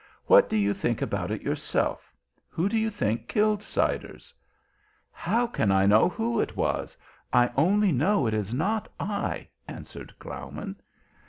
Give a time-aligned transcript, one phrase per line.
[0.25, 2.11] "What do you think about it yourself?
[2.49, 4.33] Who do you think killed Siders?"
[5.11, 6.97] "How can I know who it was?
[7.31, 10.77] I only know it is not I," answered Graumann.